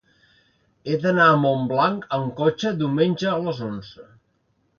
[0.87, 4.09] He d'anar a Montblanc amb cotxe diumenge a les onze.